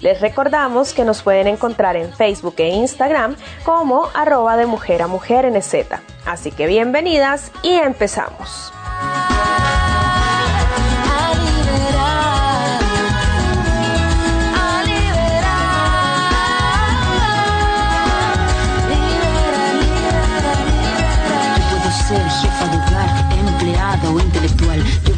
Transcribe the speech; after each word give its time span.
les 0.00 0.20
recordamos 0.20 0.92
que 0.92 1.04
nos 1.04 1.22
pueden 1.22 1.46
encontrar 1.46 1.96
en 1.96 2.12
Facebook 2.12 2.54
e 2.58 2.68
Instagram 2.68 3.36
como 3.64 4.08
arroba 4.14 4.56
de 4.56 4.66
mujer 4.66 5.02
a 5.02 5.06
mujer 5.06 5.44
en 5.44 5.60
Z. 5.62 6.00
Así 6.24 6.50
que 6.50 6.66
bienvenidas 6.66 7.52
y 7.62 7.74
empezamos. 7.74 8.72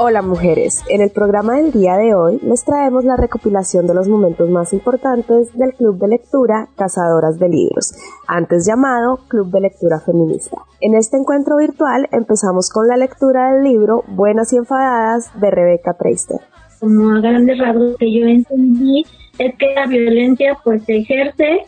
Hola 0.00 0.22
mujeres, 0.22 0.84
en 0.88 1.02
el 1.02 1.10
programa 1.10 1.56
del 1.56 1.72
día 1.72 1.96
de 1.96 2.14
hoy 2.14 2.38
les 2.44 2.64
traemos 2.64 3.04
la 3.04 3.16
recopilación 3.16 3.88
de 3.88 3.94
los 3.94 4.06
momentos 4.06 4.48
más 4.48 4.72
importantes 4.72 5.52
del 5.58 5.74
Club 5.74 5.98
de 5.98 6.06
Lectura 6.06 6.68
Cazadoras 6.76 7.40
de 7.40 7.48
Libros, 7.48 7.96
antes 8.28 8.64
llamado 8.64 9.18
Club 9.26 9.50
de 9.50 9.62
Lectura 9.62 9.98
Feminista. 9.98 10.56
En 10.80 10.94
este 10.94 11.16
encuentro 11.16 11.56
virtual 11.56 12.08
empezamos 12.12 12.70
con 12.70 12.86
la 12.86 12.96
lectura 12.96 13.52
del 13.52 13.64
libro 13.64 14.04
Buenas 14.06 14.52
y 14.52 14.58
Enfadadas 14.58 15.32
de 15.40 15.50
Rebeca 15.50 15.94
Treister. 15.94 16.38
Como 16.78 17.16
a 17.16 17.20
grandes 17.20 17.58
rasgos 17.58 17.96
que 17.96 18.12
yo 18.12 18.24
entendí 18.24 19.04
es 19.36 19.56
que 19.56 19.74
la 19.74 19.88
violencia 19.88 20.56
pues 20.62 20.84
se 20.84 20.98
ejerce 20.98 21.64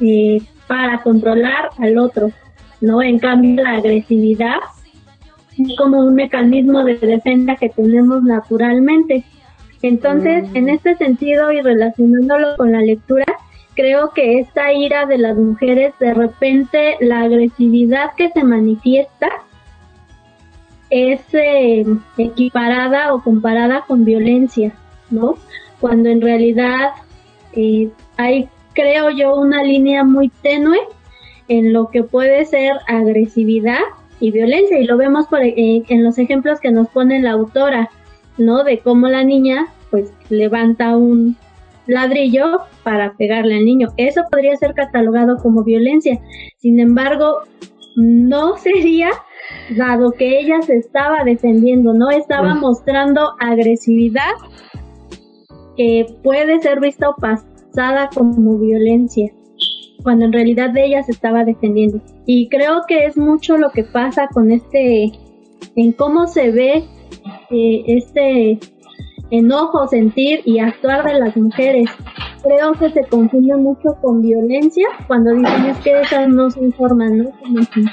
eh, 0.00 0.38
para 0.66 1.02
controlar 1.02 1.68
al 1.78 1.98
otro, 1.98 2.30
¿no? 2.80 3.02
En 3.02 3.18
cambio 3.18 3.62
la 3.62 3.72
agresividad 3.72 4.56
como 5.76 6.00
un 6.00 6.14
mecanismo 6.14 6.84
de 6.84 6.96
defensa 6.98 7.56
que 7.56 7.68
tenemos 7.68 8.22
naturalmente. 8.22 9.24
Entonces, 9.82 10.48
mm. 10.50 10.56
en 10.56 10.68
este 10.68 10.96
sentido 10.96 11.52
y 11.52 11.60
relacionándolo 11.60 12.56
con 12.56 12.72
la 12.72 12.80
lectura, 12.80 13.26
creo 13.74 14.10
que 14.10 14.40
esta 14.40 14.72
ira 14.72 15.06
de 15.06 15.18
las 15.18 15.36
mujeres, 15.36 15.94
de 16.00 16.14
repente 16.14 16.96
la 17.00 17.20
agresividad 17.20 18.12
que 18.16 18.30
se 18.30 18.42
manifiesta 18.42 19.28
es 20.90 21.20
eh, 21.32 21.84
equiparada 22.16 23.14
o 23.14 23.22
comparada 23.22 23.84
con 23.86 24.04
violencia, 24.04 24.72
¿no? 25.10 25.36
Cuando 25.80 26.08
en 26.08 26.20
realidad 26.20 26.90
eh, 27.52 27.90
hay, 28.16 28.48
creo 28.72 29.10
yo, 29.10 29.36
una 29.36 29.62
línea 29.62 30.02
muy 30.02 30.28
tenue 30.42 30.80
en 31.46 31.72
lo 31.72 31.88
que 31.90 32.02
puede 32.02 32.44
ser 32.46 32.72
agresividad 32.88 33.80
y 34.20 34.30
violencia 34.30 34.78
y 34.78 34.86
lo 34.86 34.96
vemos 34.96 35.26
por, 35.26 35.42
eh, 35.42 35.82
en 35.88 36.04
los 36.04 36.18
ejemplos 36.18 36.60
que 36.60 36.70
nos 36.70 36.88
pone 36.88 37.20
la 37.20 37.32
autora, 37.32 37.90
¿no? 38.36 38.64
De 38.64 38.78
cómo 38.78 39.08
la 39.08 39.24
niña 39.24 39.66
pues 39.90 40.12
levanta 40.28 40.96
un 40.96 41.36
ladrillo 41.86 42.60
para 42.82 43.14
pegarle 43.14 43.56
al 43.56 43.64
niño. 43.64 43.88
Eso 43.96 44.22
podría 44.30 44.56
ser 44.56 44.74
catalogado 44.74 45.36
como 45.38 45.64
violencia. 45.64 46.20
Sin 46.58 46.80
embargo, 46.80 47.42
no 47.96 48.56
sería 48.58 49.10
dado 49.76 50.12
que 50.12 50.40
ella 50.40 50.60
se 50.62 50.76
estaba 50.76 51.24
defendiendo, 51.24 51.94
no 51.94 52.10
estaba 52.10 52.54
mostrando 52.54 53.34
agresividad 53.40 54.34
que 55.76 56.06
puede 56.22 56.60
ser 56.60 56.80
vista 56.80 57.08
o 57.08 57.16
pasada 57.16 58.10
como 58.12 58.58
violencia 58.58 59.32
cuando 60.08 60.24
en 60.24 60.32
realidad 60.32 60.74
ella 60.74 61.02
se 61.02 61.12
estaba 61.12 61.44
defendiendo. 61.44 62.00
Y 62.24 62.48
creo 62.48 62.80
que 62.88 63.04
es 63.04 63.18
mucho 63.18 63.58
lo 63.58 63.70
que 63.72 63.84
pasa 63.84 64.26
con 64.32 64.50
este, 64.50 65.12
en 65.76 65.92
cómo 65.92 66.26
se 66.26 66.50
ve 66.50 66.84
eh, 67.50 67.84
este 67.86 68.58
enojo, 69.30 69.86
sentir 69.86 70.40
y 70.46 70.60
actuar 70.60 71.04
de 71.04 71.20
las 71.20 71.36
mujeres. 71.36 71.90
Creo 72.42 72.72
que 72.74 72.90
se 72.90 73.04
confunde 73.08 73.56
mucho 73.56 73.96
con 74.00 74.22
violencia 74.22 74.86
cuando 75.06 75.34
dicen 75.34 75.66
es 75.66 75.78
que 75.78 76.00
esas 76.00 76.28
no 76.28 76.50
se 76.50 76.60
informan, 76.64 77.18
¿no? 77.18 77.30
Como 77.40 77.62
si 77.62 77.84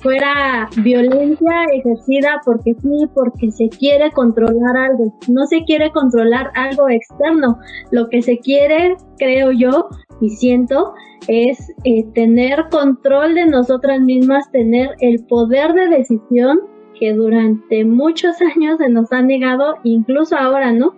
fuera 0.00 0.68
violencia 0.82 1.64
ejercida 1.72 2.40
porque 2.44 2.74
sí, 2.74 3.06
porque 3.14 3.50
se 3.50 3.68
quiere 3.68 4.10
controlar 4.12 4.76
algo. 4.76 5.14
No 5.28 5.46
se 5.46 5.64
quiere 5.64 5.90
controlar 5.90 6.50
algo 6.54 6.88
externo. 6.88 7.58
Lo 7.90 8.08
que 8.08 8.22
se 8.22 8.38
quiere, 8.38 8.96
creo 9.18 9.50
yo, 9.50 9.88
y 10.20 10.30
siento, 10.30 10.94
es 11.26 11.58
eh, 11.84 12.04
tener 12.14 12.68
control 12.70 13.34
de 13.34 13.46
nosotras 13.46 14.00
mismas, 14.00 14.50
tener 14.52 14.90
el 15.00 15.24
poder 15.24 15.72
de 15.74 15.88
decisión 15.88 16.60
que 16.98 17.12
durante 17.12 17.84
muchos 17.84 18.36
años 18.56 18.78
se 18.78 18.88
nos 18.88 19.12
ha 19.12 19.22
negado, 19.22 19.76
incluso 19.84 20.36
ahora, 20.36 20.72
¿no? 20.72 20.94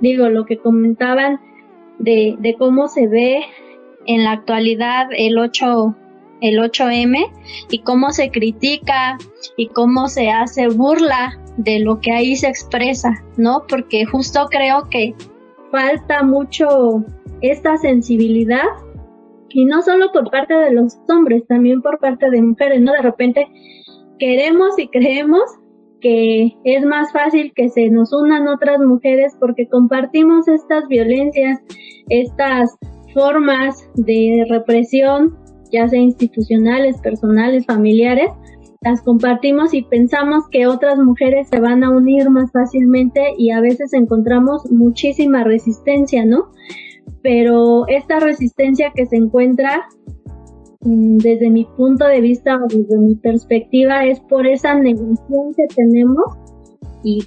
Digo, 0.00 0.28
lo 0.28 0.46
que 0.46 0.58
comentaban 0.58 1.40
de, 1.98 2.36
de 2.38 2.54
cómo 2.54 2.88
se 2.88 3.06
ve 3.06 3.44
en 4.06 4.24
la 4.24 4.32
actualidad 4.32 5.08
el 5.16 5.38
8, 5.38 5.94
el 6.40 6.58
8M 6.58 7.30
y 7.70 7.78
cómo 7.80 8.10
se 8.10 8.30
critica 8.30 9.18
y 9.56 9.68
cómo 9.68 10.08
se 10.08 10.30
hace 10.30 10.68
burla 10.68 11.38
de 11.56 11.80
lo 11.80 12.00
que 12.00 12.12
ahí 12.12 12.36
se 12.36 12.48
expresa, 12.48 13.24
¿no? 13.36 13.64
Porque 13.68 14.04
justo 14.04 14.46
creo 14.50 14.88
que 14.90 15.14
falta 15.70 16.22
mucho 16.22 17.04
esta 17.40 17.76
sensibilidad 17.76 18.64
y 19.48 19.64
no 19.64 19.82
solo 19.82 20.12
por 20.12 20.30
parte 20.30 20.54
de 20.54 20.72
los 20.72 20.98
hombres, 21.08 21.46
también 21.46 21.80
por 21.80 21.98
parte 21.98 22.28
de 22.30 22.42
mujeres, 22.42 22.80
¿no? 22.80 22.92
De 22.92 23.02
repente 23.02 23.48
queremos 24.18 24.78
y 24.78 24.88
creemos 24.88 25.42
que 26.00 26.56
es 26.64 26.84
más 26.84 27.12
fácil 27.12 27.52
que 27.54 27.68
se 27.68 27.90
nos 27.90 28.12
unan 28.12 28.48
otras 28.48 28.78
mujeres 28.80 29.36
porque 29.38 29.68
compartimos 29.68 30.48
estas 30.48 30.86
violencias, 30.88 31.60
estas 32.08 32.76
formas 33.14 33.88
de 33.94 34.44
represión, 34.48 35.36
ya 35.72 35.88
sea 35.88 36.00
institucionales, 36.00 37.00
personales, 37.00 37.66
familiares, 37.66 38.30
las 38.82 39.02
compartimos 39.02 39.74
y 39.74 39.82
pensamos 39.82 40.44
que 40.50 40.66
otras 40.66 40.98
mujeres 40.98 41.48
se 41.48 41.60
van 41.60 41.82
a 41.82 41.90
unir 41.90 42.30
más 42.30 42.52
fácilmente 42.52 43.34
y 43.36 43.50
a 43.50 43.60
veces 43.60 43.92
encontramos 43.92 44.70
muchísima 44.70 45.42
resistencia, 45.44 46.24
¿no? 46.24 46.50
Pero 47.22 47.88
esta 47.88 48.20
resistencia 48.20 48.92
que 48.94 49.06
se 49.06 49.16
encuentra 49.16 49.88
desde 50.86 51.50
mi 51.50 51.64
punto 51.76 52.06
de 52.06 52.20
vista 52.20 52.56
o 52.56 52.66
desde 52.68 52.96
mi 52.98 53.16
perspectiva 53.16 54.04
es 54.04 54.20
por 54.20 54.46
esa 54.46 54.74
negación 54.74 55.52
que 55.56 55.66
tenemos. 55.74 56.24
Y 57.02 57.24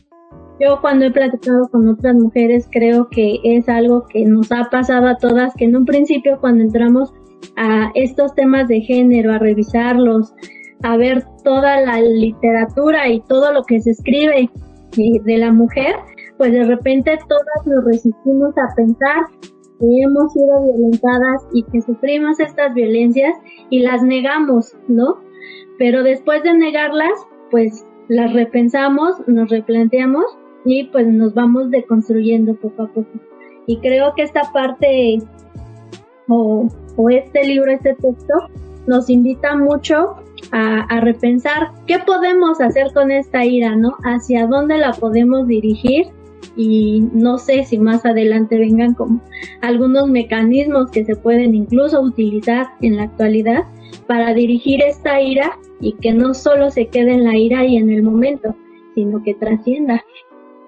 yo 0.59 0.79
cuando 0.81 1.05
he 1.05 1.11
platicado 1.11 1.67
con 1.69 1.87
otras 1.87 2.15
mujeres 2.15 2.67
creo 2.71 3.09
que 3.09 3.39
es 3.43 3.67
algo 3.67 4.05
que 4.07 4.25
nos 4.25 4.51
ha 4.51 4.69
pasado 4.69 5.07
a 5.07 5.17
todas, 5.17 5.53
que 5.55 5.65
en 5.65 5.75
un 5.75 5.85
principio 5.85 6.39
cuando 6.39 6.63
entramos 6.63 7.13
a 7.57 7.91
estos 7.95 8.33
temas 8.35 8.67
de 8.67 8.81
género, 8.81 9.33
a 9.33 9.39
revisarlos, 9.39 10.33
a 10.83 10.95
ver 10.95 11.25
toda 11.43 11.81
la 11.81 12.01
literatura 12.01 13.09
y 13.09 13.21
todo 13.21 13.51
lo 13.51 13.63
que 13.63 13.81
se 13.81 13.91
escribe 13.91 14.49
de 14.95 15.37
la 15.37 15.51
mujer, 15.51 15.95
pues 16.37 16.53
de 16.53 16.63
repente 16.63 17.17
todas 17.27 17.67
nos 17.67 17.83
resistimos 17.85 18.57
a 18.57 18.73
pensar 18.75 19.25
que 19.79 19.85
hemos 20.03 20.33
sido 20.33 20.63
violentadas 20.63 21.47
y 21.53 21.63
que 21.63 21.81
sufrimos 21.81 22.39
estas 22.39 22.73
violencias 22.73 23.35
y 23.69 23.79
las 23.79 24.03
negamos, 24.03 24.75
¿no? 24.87 25.19
Pero 25.77 26.03
después 26.03 26.43
de 26.43 26.53
negarlas, 26.53 27.25
pues 27.49 27.85
las 28.09 28.33
repensamos, 28.33 29.15
nos 29.27 29.49
replanteamos 29.49 30.25
y 30.65 30.85
pues 30.85 31.07
nos 31.07 31.33
vamos 31.33 31.71
deconstruyendo 31.71 32.55
poco 32.55 32.83
a 32.83 32.87
poco. 32.87 33.09
Y 33.67 33.77
creo 33.79 34.13
que 34.15 34.23
esta 34.23 34.41
parte 34.51 35.19
o, 36.27 36.67
este 37.09 37.43
libro, 37.45 37.71
este 37.71 37.95
texto, 37.95 38.33
nos 38.87 39.09
invita 39.09 39.55
mucho 39.55 40.15
a, 40.51 40.81
a, 40.89 40.99
repensar 41.01 41.71
qué 41.85 41.99
podemos 41.99 42.59
hacer 42.59 42.91
con 42.93 43.11
esta 43.11 43.45
ira, 43.45 43.75
¿no? 43.75 43.95
Hacia 44.03 44.47
dónde 44.47 44.77
la 44.77 44.93
podemos 44.93 45.47
dirigir 45.47 46.07
y 46.55 47.01
no 47.13 47.37
sé 47.37 47.63
si 47.63 47.77
más 47.77 48.05
adelante 48.05 48.57
vengan 48.57 48.93
como 48.93 49.21
algunos 49.61 50.07
mecanismos 50.07 50.91
que 50.91 51.05
se 51.05 51.15
pueden 51.15 51.55
incluso 51.55 52.01
utilizar 52.01 52.67
en 52.81 52.97
la 52.97 53.03
actualidad 53.03 53.63
para 54.07 54.33
dirigir 54.33 54.81
esta 54.81 55.21
ira 55.21 55.57
y 55.79 55.93
que 55.93 56.13
no 56.13 56.33
solo 56.33 56.71
se 56.71 56.87
quede 56.87 57.13
en 57.13 57.23
la 57.23 57.35
ira 57.35 57.63
y 57.65 57.77
en 57.77 57.89
el 57.89 58.03
momento, 58.03 58.55
sino 58.95 59.23
que 59.23 59.35
trascienda. 59.35 60.03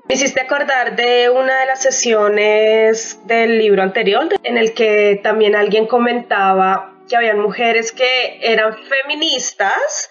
Me 0.08 0.16
hiciste 0.16 0.42
acordar 0.42 0.96
de 0.96 1.30
una 1.30 1.60
de 1.62 1.66
las 1.66 1.82
sesiones 1.82 3.20
del 3.28 3.58
libro 3.58 3.82
anterior 3.82 4.28
en 4.44 4.58
el 4.58 4.74
que 4.74 5.20
también 5.24 5.56
alguien 5.56 5.88
comentaba 5.88 6.98
que 7.10 7.16
habían 7.16 7.40
mujeres 7.40 7.92
que 7.92 8.40
eran 8.42 8.76
feministas, 8.78 10.11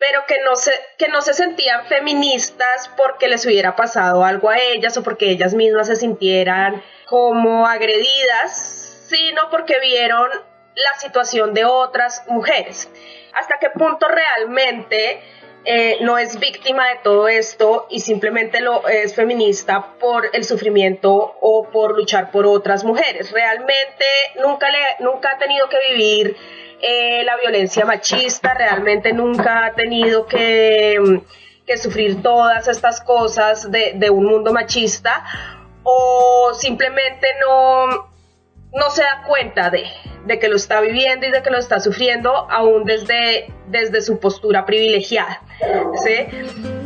pero 0.00 0.24
que 0.26 0.40
no 0.40 0.56
se, 0.56 0.72
que 0.96 1.08
no 1.08 1.20
se 1.20 1.34
sentían 1.34 1.84
feministas 1.84 2.90
porque 2.96 3.28
les 3.28 3.44
hubiera 3.44 3.76
pasado 3.76 4.24
algo 4.24 4.48
a 4.48 4.58
ellas 4.58 4.96
o 4.96 5.02
porque 5.02 5.30
ellas 5.30 5.52
mismas 5.52 5.88
se 5.88 5.96
sintieran 5.96 6.82
como 7.04 7.66
agredidas, 7.66 9.06
sino 9.10 9.50
porque 9.50 9.78
vieron 9.78 10.30
la 10.74 10.98
situación 10.98 11.52
de 11.52 11.66
otras 11.66 12.24
mujeres. 12.28 12.88
¿Hasta 13.34 13.58
qué 13.58 13.68
punto 13.68 14.08
realmente 14.08 15.22
eh, 15.66 15.98
no 16.00 16.16
es 16.16 16.40
víctima 16.40 16.88
de 16.88 16.96
todo 17.02 17.28
esto 17.28 17.86
y 17.90 18.00
simplemente 18.00 18.62
lo 18.62 18.88
es 18.88 19.14
feminista 19.14 19.92
por 19.98 20.30
el 20.32 20.44
sufrimiento 20.44 21.36
o 21.42 21.68
por 21.70 21.94
luchar 21.94 22.30
por 22.30 22.46
otras 22.46 22.84
mujeres. 22.84 23.30
Realmente 23.30 24.04
nunca, 24.42 24.70
le, 24.70 24.78
nunca 25.00 25.32
ha 25.32 25.38
tenido 25.38 25.68
que 25.68 25.76
vivir 25.90 26.36
eh, 26.82 27.22
la 27.24 27.36
violencia 27.36 27.84
machista, 27.84 28.54
realmente 28.54 29.12
nunca 29.12 29.66
ha 29.66 29.72
tenido 29.74 30.26
que, 30.26 31.22
que 31.66 31.76
sufrir 31.78 32.22
todas 32.22 32.68
estas 32.68 33.00
cosas 33.00 33.70
de, 33.70 33.92
de 33.96 34.10
un 34.10 34.24
mundo 34.24 34.52
machista 34.52 35.24
o 35.82 36.52
simplemente 36.54 37.26
no, 37.40 38.10
no 38.72 38.90
se 38.90 39.02
da 39.02 39.24
cuenta 39.26 39.70
de, 39.70 39.84
de, 40.26 40.38
que 40.38 40.48
lo 40.48 40.56
está 40.56 40.80
viviendo 40.80 41.26
y 41.26 41.30
de 41.30 41.42
que 41.42 41.50
lo 41.50 41.58
está 41.58 41.80
sufriendo 41.80 42.30
aún 42.50 42.84
desde, 42.84 43.52
desde 43.68 44.00
su 44.02 44.18
postura 44.18 44.64
privilegiada. 44.64 45.42
¿sí? 46.04 46.79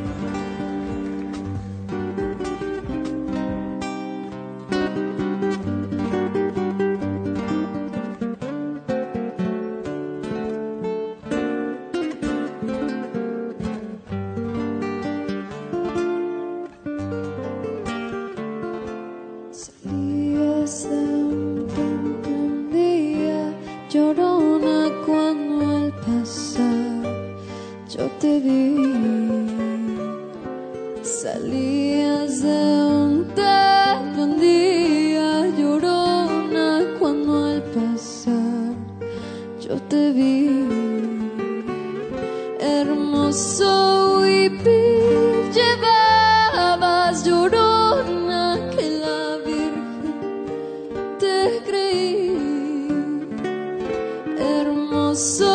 Si 55.24 55.53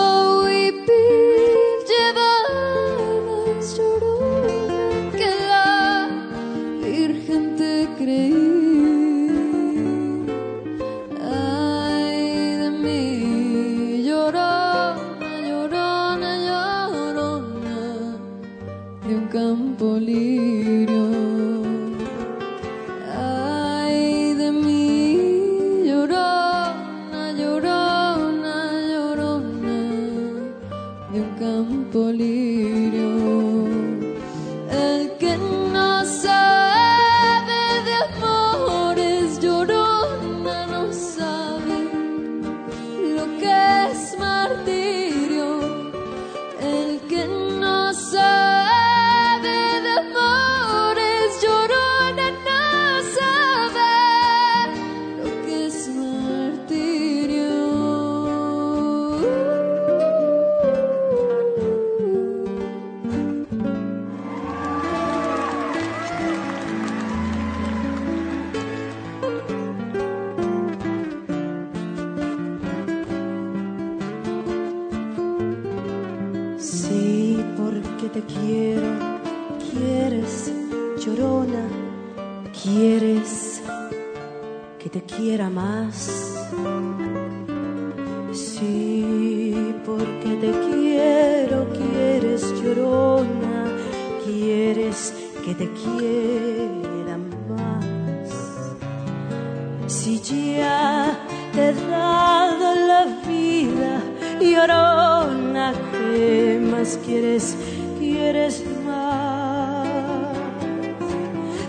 llorona, 104.59 105.73
¿qué 105.92 106.59
más 106.61 106.99
quieres? 107.06 107.56
¿Quieres 107.97 108.63
más? 108.85 109.87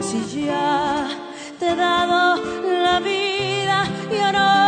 Si 0.00 0.47
ya 0.47 1.09
te 1.59 1.70
he 1.70 1.76
dado 1.76 2.42
la 2.87 2.99
vida, 3.00 3.85
llorona, 4.11 4.60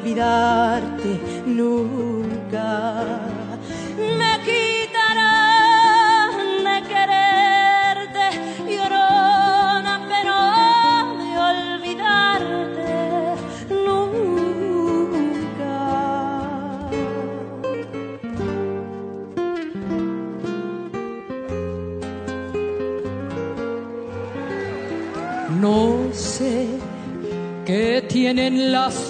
olvidarte 0.00 1.20
nunca. 1.46 2.68
Me 4.18 4.32
quitarán 4.46 6.36
de 6.64 6.76
quererte, 6.88 8.26
llorona, 8.66 9.94
pero 10.08 10.38
de 11.20 11.30
olvidarte 11.50 12.90
nunca. 13.86 15.20
No 25.60 25.78
sé 26.14 26.54
qué 27.66 28.02
tienen 28.08 28.72
las 28.72 29.09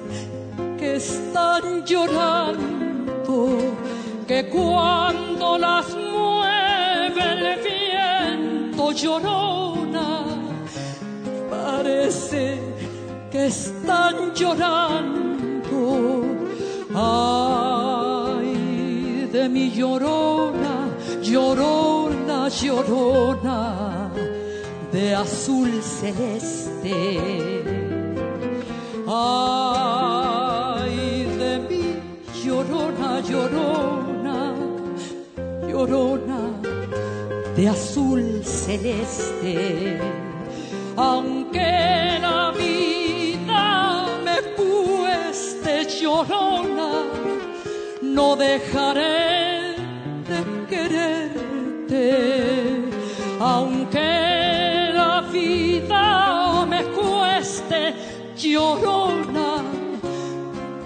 están 1.01 1.63
llorando, 1.85 3.57
que 4.27 4.39
cuando 4.49 5.57
las 5.57 5.87
mueve 5.95 7.23
el 7.35 7.43
viento 7.69 8.91
llorona, 8.91 10.09
parece 11.49 12.59
que 13.31 13.47
están 13.47 14.15
llorando. 14.35 15.79
Ay, 16.93 18.49
de 19.31 19.49
mi 19.49 19.71
llorona, 19.71 20.75
llorona, 21.21 22.49
llorona, 22.49 24.11
de 24.91 25.15
azul 25.15 25.71
celeste. 25.81 26.97
Ay, 29.07 30.00
llorona, 33.23 34.53
llorona, 35.67 36.39
de 37.55 37.67
azul 37.67 38.43
celeste. 38.43 39.99
Aunque 40.95 42.19
la 42.21 42.51
vida 42.51 44.05
me 44.25 44.37
cueste 44.59 45.85
llorona, 45.85 46.91
no 48.01 48.35
dejaré 48.35 49.75
de 50.29 50.39
quererte. 50.69 52.07
Aunque 53.39 54.91
la 54.93 55.21
vida 55.31 56.65
me 56.65 56.83
cueste 56.83 57.93
llorona, 58.35 59.63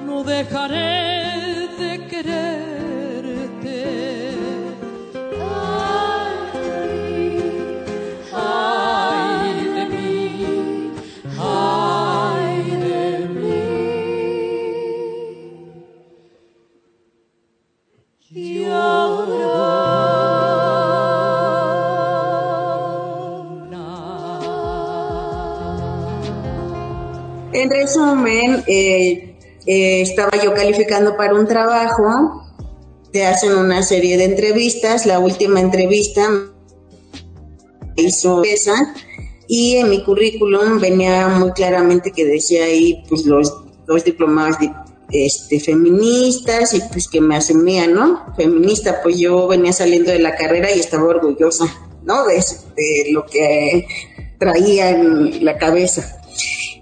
no 0.05 0.23
dejaré 0.23 1.14
resumen, 27.85 28.63
eh, 28.67 29.35
eh, 29.67 30.01
estaba 30.01 30.31
yo 30.43 30.53
calificando 30.53 31.15
para 31.15 31.35
un 31.35 31.47
trabajo, 31.47 32.43
te 33.11 33.25
hacen 33.25 33.55
una 33.55 33.83
serie 33.83 34.17
de 34.17 34.25
entrevistas, 34.25 35.05
la 35.05 35.19
última 35.19 35.59
entrevista 35.59 36.27
hizo 37.95 38.43
esa 38.43 38.93
y 39.47 39.77
en 39.77 39.89
mi 39.89 40.03
currículum 40.03 40.79
venía 40.79 41.27
muy 41.27 41.51
claramente 41.51 42.11
que 42.11 42.25
decía 42.25 42.65
ahí 42.65 43.03
pues 43.07 43.25
los 43.25 43.53
dos 43.85 44.03
diplomados 44.03 44.59
de, 44.59 44.73
este, 45.11 45.59
feministas 45.59 46.73
y 46.73 46.81
pues 46.91 47.07
que 47.07 47.21
me 47.21 47.35
asumía, 47.35 47.87
¿no? 47.87 48.33
Feminista, 48.35 49.01
pues 49.03 49.19
yo 49.19 49.47
venía 49.47 49.71
saliendo 49.71 50.11
de 50.11 50.19
la 50.19 50.35
carrera 50.35 50.71
y 50.75 50.79
estaba 50.79 51.05
orgullosa, 51.05 51.65
¿no? 52.03 52.25
De, 52.25 52.43
de 52.75 53.11
lo 53.11 53.25
que 53.27 53.87
traía 54.39 54.89
en 54.89 55.45
la 55.45 55.57
cabeza. 55.59 56.24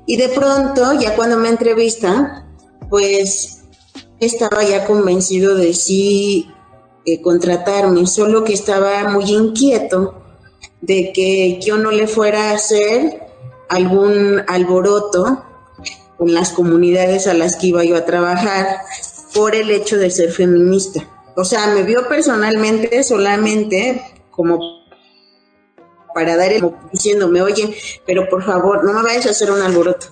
Y 0.06 0.18
de 0.18 0.30
pronto, 0.30 0.94
ya 1.00 1.16
cuando 1.16 1.38
me 1.38 1.50
entrevista, 1.50 2.46
pues 2.90 3.64
estaba 4.20 4.64
ya 4.64 4.86
convencido 4.86 5.56
de 5.56 5.74
sí 5.74 6.52
eh, 7.06 7.22
contratarme, 7.22 8.06
solo 8.08 8.44
que 8.44 8.54
estaba 8.54 9.10
muy 9.10 9.26
inquieto 9.26 10.22
de 10.82 11.12
que 11.14 11.60
yo 11.62 11.78
no 11.78 11.92
le 11.92 12.08
fuera 12.08 12.52
a 12.52 12.56
hacer 12.56 13.28
algún 13.70 14.42
alboroto 14.48 15.44
con 16.18 16.34
las 16.34 16.52
comunidades 16.52 17.28
a 17.28 17.34
las 17.34 17.56
que 17.56 17.68
iba 17.68 17.84
yo 17.84 17.96
a 17.96 18.06
trabajar 18.06 18.80
por 19.34 19.56
el 19.56 19.72
hecho 19.72 19.98
de 19.98 20.12
ser 20.12 20.32
feminista. 20.32 21.10
O 21.36 21.44
sea, 21.44 21.68
me 21.68 21.84
vio 21.84 22.08
personalmente 22.08 23.04
solamente 23.04 24.02
como 24.30 24.83
para 26.14 26.38
dar 26.38 26.52
el 26.52 26.74
diciéndome, 26.92 27.42
oye, 27.42 27.76
pero 28.06 28.28
por 28.30 28.44
favor, 28.44 28.84
no 28.84 28.94
me 28.94 29.04
vayas 29.04 29.26
a 29.28 29.32
hacer 29.32 29.52
un 29.52 29.62
alboroto. 29.62 30.08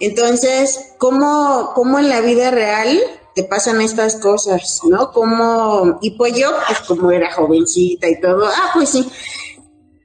Entonces, 0.00 0.94
¿cómo, 0.98 1.72
cómo 1.74 1.98
en 1.98 2.08
la 2.08 2.20
vida 2.20 2.50
real 2.50 3.00
te 3.34 3.44
pasan 3.44 3.80
estas 3.80 4.16
cosas, 4.16 4.80
¿no? 4.84 5.12
Como, 5.12 5.98
y 6.00 6.12
pues 6.12 6.34
yo, 6.34 6.50
pues 6.66 6.80
como 6.80 7.10
era 7.10 7.32
jovencita 7.32 8.08
y 8.08 8.20
todo, 8.20 8.46
ah, 8.46 8.70
pues 8.74 8.90
sí. 8.90 9.08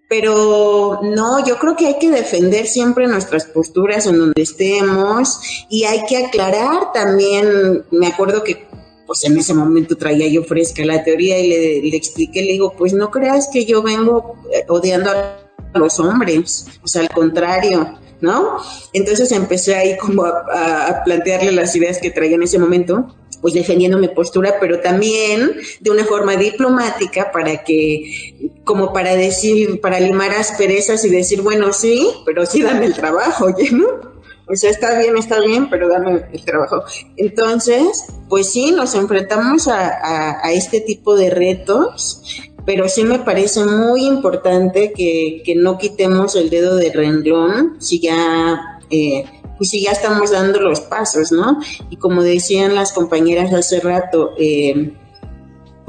Pero 0.09 1.01
no, 1.03 1.45
yo 1.45 1.59
creo 1.59 1.75
que 1.75 1.85
hay 1.85 1.99
que 1.99 2.09
defender 2.09 2.65
siempre 2.65 3.05
nuestras 3.05 3.45
posturas 3.45 4.07
en 4.07 4.17
donde 4.17 4.41
estemos 4.41 5.39
y 5.69 5.83
hay 5.83 6.03
que 6.07 6.25
aclarar 6.25 6.91
también, 6.91 7.85
me 7.91 8.07
acuerdo 8.07 8.43
que 8.43 8.68
pues 9.09 9.23
en 9.23 9.35
ese 9.39 9.55
momento 9.55 9.97
traía 9.97 10.27
yo 10.27 10.43
fresca 10.43 10.85
la 10.85 11.03
teoría 11.03 11.39
y 11.39 11.89
le, 11.89 11.97
expliqué, 11.97 12.43
le 12.43 12.51
digo, 12.51 12.75
pues 12.77 12.93
no 12.93 13.09
creas 13.09 13.49
que 13.51 13.65
yo 13.65 13.81
vengo 13.81 14.35
eh, 14.53 14.65
odiando 14.67 15.09
a 15.09 15.79
los 15.79 15.99
hombres, 15.99 16.67
o 16.83 16.87
sea, 16.87 17.01
al 17.01 17.09
contrario, 17.09 17.97
¿no? 18.21 18.57
Entonces 18.93 19.31
empecé 19.31 19.73
ahí 19.73 19.97
como 19.97 20.25
a, 20.25 20.89
a, 20.89 21.03
plantearle 21.03 21.51
las 21.51 21.75
ideas 21.75 21.97
que 21.97 22.11
traía 22.11 22.35
en 22.35 22.43
ese 22.43 22.59
momento 22.59 23.15
pues 23.41 23.55
defendiendo 23.55 23.97
mi 23.97 24.09
postura, 24.09 24.57
pero 24.59 24.79
también 24.79 25.55
de 25.79 25.89
una 25.89 26.05
forma 26.05 26.35
diplomática 26.35 27.31
para 27.31 27.63
que 27.63 28.35
como 28.63 28.93
para 28.93 29.15
decir, 29.15 29.81
para 29.81 29.99
limar 29.99 30.33
asperezas 30.33 31.03
y 31.03 31.09
decir, 31.09 31.41
bueno, 31.41 31.73
sí, 31.73 32.11
pero 32.27 32.45
sí 32.45 32.61
dame 32.61 32.85
el 32.85 32.93
trabajo, 32.93 33.47
¿no? 33.71 34.18
O 34.49 34.55
sea, 34.55 34.71
está 34.71 34.97
bien, 34.97 35.15
está 35.15 35.39
bien, 35.39 35.69
pero 35.69 35.87
dame 35.87 36.25
el 36.31 36.43
trabajo. 36.43 36.83
Entonces, 37.17 38.05
pues 38.27 38.51
sí, 38.51 38.71
nos 38.71 38.95
enfrentamos 38.95 39.67
a, 39.67 40.41
a, 40.43 40.51
este 40.51 40.81
tipo 40.81 41.15
de 41.15 41.29
retos, 41.29 42.23
pero 42.65 42.89
sí 42.89 43.03
me 43.03 43.19
parece 43.19 43.63
muy 43.63 44.05
importante 44.05 44.91
que, 44.91 45.43
que 45.45 45.55
no 45.55 45.77
quitemos 45.77 46.35
el 46.35 46.49
dedo 46.49 46.75
de 46.75 46.91
renglón 46.91 47.77
si 47.79 47.99
ya, 47.99 48.79
eh, 48.89 49.23
pues 49.57 49.69
si 49.69 49.83
ya 49.83 49.91
estamos 49.91 50.31
dando 50.31 50.59
los 50.59 50.81
pasos, 50.81 51.31
¿no? 51.31 51.59
Y 51.91 51.97
como 51.97 52.23
decían 52.23 52.73
las 52.73 52.91
compañeras 52.91 53.53
hace 53.53 53.79
rato, 53.79 54.31
eh, 54.37 54.93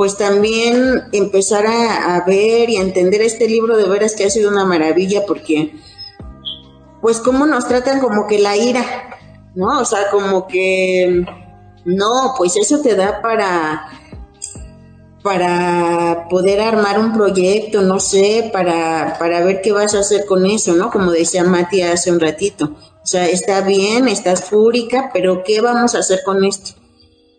pues 0.00 0.17
también 0.17 1.02
empezar 1.12 1.67
a, 1.67 2.25
ver 2.26 2.71
y 2.71 2.79
a 2.79 2.81
entender 2.81 3.21
este 3.21 3.47
libro 3.47 3.76
de 3.76 3.87
veras 3.87 4.14
que 4.17 4.25
ha 4.25 4.31
sido 4.31 4.50
una 4.50 4.64
maravilla 4.64 5.26
porque 5.26 5.75
pues 7.00 7.21
cómo 7.21 7.47
nos 7.47 7.66
tratan 7.66 8.00
como 8.00 8.26
que 8.26 8.38
la 8.38 8.57
ira, 8.57 8.85
¿no? 9.54 9.80
O 9.80 9.85
sea, 9.85 10.11
como 10.11 10.47
que 10.47 11.25
no, 11.85 12.35
pues 12.37 12.57
eso 12.57 12.80
te 12.80 12.95
da 12.95 13.23
para 13.23 13.88
para 15.23 16.28
poder 16.30 16.61
armar 16.61 16.99
un 16.99 17.12
proyecto, 17.12 17.83
no 17.83 18.00
sé, 18.00 18.49
para, 18.52 19.16
para 19.19 19.45
ver 19.45 19.61
qué 19.61 19.73
vas 19.73 19.95
a 19.95 20.00
hacer 20.00 20.25
con 20.25 20.47
eso, 20.47 20.75
¿no? 20.75 20.90
Como 20.90 21.11
decía 21.11 21.45
Mati 21.45 21.83
hace 21.83 22.11
un 22.11 22.21
ratito. 22.21 22.73
O 23.02 23.07
sea, 23.07 23.26
está 23.28 23.61
bien, 23.61 24.09
estás 24.09 24.45
fúrica, 24.45 25.11
pero 25.12 25.42
¿qué 25.45 25.61
vamos 25.61 25.95
a 25.95 25.99
hacer 25.99 26.21
con 26.25 26.45
esto? 26.45 26.73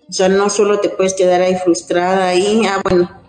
O 0.07 0.13
sea, 0.13 0.29
no 0.29 0.49
solo 0.49 0.79
te 0.79 0.89
puedes 0.89 1.13
quedar 1.13 1.41
ahí 1.41 1.55
frustrada 1.55 2.27
ahí, 2.27 2.63
ah, 2.67 2.81
bueno. 2.83 3.20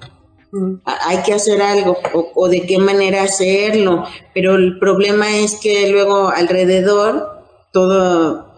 Hay 0.85 1.23
que 1.23 1.33
hacer 1.33 1.63
algo 1.63 1.97
o, 2.35 2.49
de 2.49 2.67
qué 2.67 2.79
manera 2.79 3.23
hacerlo, 3.23 4.05
pero 4.35 4.57
el 4.57 4.79
problema 4.79 5.39
es 5.39 5.55
que 5.55 5.89
luego 5.89 6.29
alrededor 6.29 7.43
todo 7.73 8.53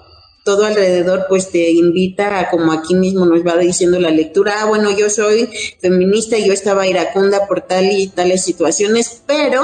todo 0.44 0.66
alrededor 0.66 1.24
pues 1.26 1.50
te 1.50 1.70
invita 1.70 2.38
a 2.38 2.50
como 2.50 2.72
aquí 2.72 2.94
mismo 2.94 3.24
nos 3.24 3.46
va 3.46 3.56
diciendo 3.56 3.98
la 3.98 4.10
lectura, 4.10 4.56
ah 4.60 4.66
bueno, 4.66 4.90
yo 4.90 5.08
soy 5.08 5.48
feminista 5.80 6.36
yo 6.36 6.52
estaba 6.52 6.86
iracunda 6.86 7.46
por 7.46 7.62
tal 7.62 7.90
y 7.90 8.08
tales 8.08 8.44
situaciones, 8.44 9.22
pero 9.26 9.62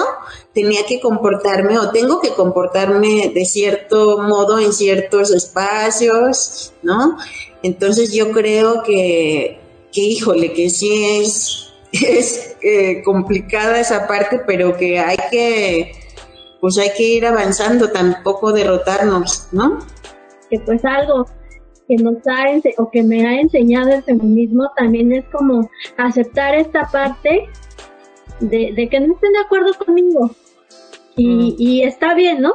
tenía 0.54 0.86
que 0.86 1.00
comportarme 1.00 1.78
o 1.78 1.90
tengo 1.90 2.20
que 2.20 2.30
comportarme 2.30 3.30
de 3.34 3.44
cierto 3.44 4.18
modo 4.22 4.58
en 4.58 4.72
ciertos 4.72 5.32
espacios, 5.32 6.72
¿no? 6.82 7.18
Entonces 7.62 8.14
yo 8.14 8.30
creo 8.32 8.82
que, 8.82 9.60
que 9.92 10.00
híjole, 10.00 10.54
que 10.54 10.70
sí 10.70 11.20
es, 11.20 11.69
es 11.92 12.56
eh, 12.62 13.02
complicada 13.02 13.80
esa 13.80 14.06
parte, 14.06 14.40
pero 14.46 14.76
que 14.76 14.98
hay 14.98 15.18
que, 15.30 15.92
pues 16.60 16.78
hay 16.78 16.90
que 16.96 17.02
ir 17.02 17.26
avanzando, 17.26 17.90
tampoco 17.90 18.52
derrotarnos, 18.52 19.48
¿no? 19.52 19.78
Que 20.50 20.58
pues 20.60 20.84
algo 20.84 21.26
que 21.88 21.96
nos 21.96 22.16
ha 22.26 22.46
o 22.78 22.90
que 22.90 23.02
me 23.02 23.26
ha 23.26 23.40
enseñado 23.40 23.90
el 23.90 24.02
feminismo 24.02 24.70
también 24.76 25.12
es 25.12 25.24
como 25.32 25.68
aceptar 25.96 26.54
esta 26.54 26.88
parte 26.90 27.48
de, 28.38 28.72
de 28.74 28.88
que 28.88 29.00
no 29.00 29.14
estén 29.14 29.32
de 29.32 29.38
acuerdo 29.40 29.72
conmigo. 29.74 30.30
Y, 31.16 31.56
y 31.58 31.82
está 31.82 32.14
bien, 32.14 32.40
¿no? 32.40 32.54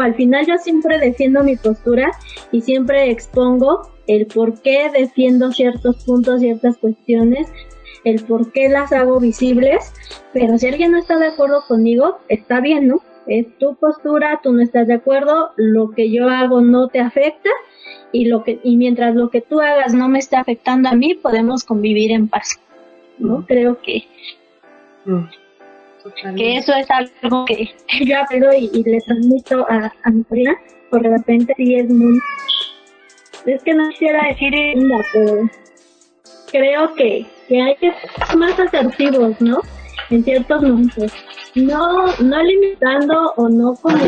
Al 0.00 0.14
final 0.14 0.46
yo 0.46 0.58
siempre 0.58 0.98
defiendo 0.98 1.44
mi 1.44 1.56
postura 1.56 2.10
y 2.50 2.62
siempre 2.62 3.10
expongo 3.10 3.90
el 4.06 4.26
por 4.26 4.60
qué 4.60 4.90
defiendo 4.92 5.52
ciertos 5.52 6.04
puntos, 6.04 6.40
ciertas 6.40 6.76
cuestiones, 6.78 7.46
el 8.04 8.24
por 8.24 8.52
qué 8.52 8.68
las 8.68 8.92
hago 8.92 9.20
visibles, 9.20 9.92
pero 10.32 10.58
si 10.58 10.68
alguien 10.68 10.92
no 10.92 10.98
está 10.98 11.18
de 11.18 11.28
acuerdo 11.28 11.64
conmigo, 11.66 12.18
está 12.28 12.60
bien, 12.60 12.88
¿no? 12.88 13.02
Es 13.26 13.46
tu 13.58 13.74
postura, 13.76 14.40
tú 14.42 14.52
no 14.52 14.62
estás 14.62 14.86
de 14.86 14.94
acuerdo, 14.94 15.52
lo 15.56 15.90
que 15.90 16.10
yo 16.10 16.28
hago 16.28 16.60
no 16.60 16.88
te 16.88 17.00
afecta 17.00 17.50
y 18.12 18.26
lo 18.26 18.44
que 18.44 18.60
y 18.62 18.76
mientras 18.76 19.14
lo 19.14 19.30
que 19.30 19.40
tú 19.40 19.60
hagas 19.60 19.94
no 19.94 20.08
me 20.08 20.18
esté 20.18 20.36
afectando 20.36 20.88
a 20.88 20.94
mí, 20.94 21.14
podemos 21.14 21.64
convivir 21.64 22.12
en 22.12 22.28
paz. 22.28 22.60
¿No? 23.18 23.38
Mm. 23.38 23.42
Creo 23.44 23.80
que 23.80 24.04
mm. 25.06 26.34
que 26.36 26.56
eso 26.56 26.74
es 26.74 26.86
algo 26.90 27.44
que 27.46 27.70
yo 28.04 28.20
aprendo 28.20 28.52
y, 28.52 28.82
le 28.82 29.00
transmito 29.00 29.66
a, 29.70 29.92
a 30.02 30.10
mi 30.10 30.22
prima, 30.24 30.56
porque 30.90 31.08
de 31.08 31.16
repente 31.16 31.54
sí 31.56 31.76
es 31.76 31.88
muy 31.88 32.18
es 33.46 33.62
que 33.62 33.74
no 33.74 33.88
quisiera 33.90 34.28
decir 34.28 34.52
pero 35.12 35.50
creo 36.50 36.94
que, 36.94 37.26
que 37.48 37.60
hay 37.60 37.76
que 37.76 37.92
ser 37.92 38.36
más 38.36 38.58
asertivos, 38.58 39.40
¿no? 39.40 39.60
En 40.10 40.24
ciertos 40.24 40.62
momentos. 40.62 41.12
No, 41.54 42.06
no 42.20 42.42
limitando 42.42 43.32
o 43.36 43.48
no 43.48 43.74
como 43.74 44.04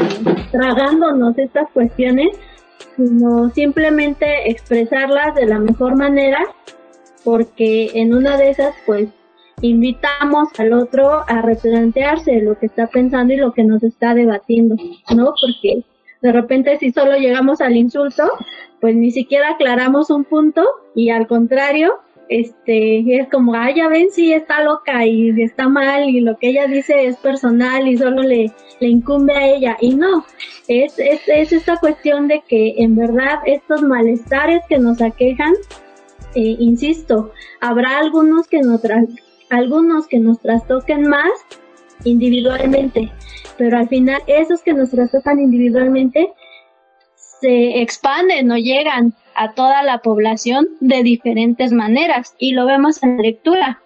tragándonos 0.50 1.38
estas 1.38 1.70
cuestiones, 1.70 2.36
sino 2.96 3.50
simplemente 3.50 4.50
expresarlas 4.50 5.34
de 5.34 5.46
la 5.46 5.58
mejor 5.58 5.96
manera, 5.96 6.40
porque 7.24 7.90
en 7.94 8.14
una 8.14 8.36
de 8.36 8.50
esas, 8.50 8.74
pues, 8.84 9.08
invitamos 9.60 10.48
al 10.58 10.72
otro 10.72 11.24
a 11.26 11.42
replantearse 11.42 12.40
lo 12.42 12.58
que 12.58 12.66
está 12.66 12.86
pensando 12.88 13.32
y 13.32 13.36
lo 13.36 13.52
que 13.52 13.64
nos 13.64 13.82
está 13.82 14.14
debatiendo, 14.14 14.76
¿no? 15.14 15.32
Porque 15.40 15.84
de 16.20 16.32
repente 16.32 16.78
si 16.78 16.92
solo 16.92 17.16
llegamos 17.16 17.60
al 17.60 17.76
insulto, 17.76 18.24
pues 18.80 18.94
ni 18.96 19.10
siquiera 19.10 19.50
aclaramos 19.50 20.10
un 20.10 20.24
punto 20.24 20.64
y 20.94 21.10
al 21.10 21.26
contrario, 21.26 22.00
este, 22.28 23.18
es 23.18 23.28
como, 23.28 23.54
ah, 23.54 23.70
ya 23.74 23.88
ven, 23.88 24.10
sí 24.10 24.32
está 24.32 24.62
loca 24.62 25.06
y 25.06 25.30
está 25.40 25.68
mal 25.68 26.08
y 26.08 26.20
lo 26.20 26.36
que 26.38 26.48
ella 26.48 26.66
dice 26.66 27.06
es 27.06 27.16
personal 27.16 27.86
y 27.86 27.96
solo 27.96 28.22
le, 28.22 28.52
le 28.80 28.88
incumbe 28.88 29.34
a 29.34 29.46
ella. 29.46 29.76
Y 29.80 29.94
no, 29.94 30.24
es, 30.68 30.98
es, 30.98 31.20
es 31.26 31.52
esta 31.52 31.76
cuestión 31.78 32.28
de 32.28 32.42
que 32.46 32.74
en 32.78 32.96
verdad 32.96 33.40
estos 33.46 33.82
malestares 33.82 34.62
que 34.68 34.78
nos 34.78 35.00
aquejan, 35.00 35.54
eh, 36.34 36.56
insisto, 36.58 37.32
habrá 37.60 37.98
algunos 37.98 38.48
que 38.48 38.60
nos, 38.60 38.80
algunos 39.50 40.06
que 40.06 40.18
nos 40.18 40.40
trastoquen 40.40 41.08
más 41.08 41.30
individualmente, 42.04 43.12
pero 43.56 43.78
al 43.78 43.88
final 43.88 44.20
esos 44.26 44.62
que 44.62 44.74
nos 44.74 44.90
trastocan 44.90 45.40
individualmente 45.40 46.32
se 47.14 47.80
expanden 47.80 48.50
o 48.50 48.56
llegan 48.56 49.14
a 49.36 49.52
toda 49.52 49.82
la 49.82 49.98
población 49.98 50.66
de 50.80 51.02
diferentes 51.02 51.72
maneras 51.72 52.34
y 52.38 52.52
lo 52.52 52.66
vemos 52.66 53.02
en 53.02 53.18
la 53.18 53.22
lectura, 53.22 53.82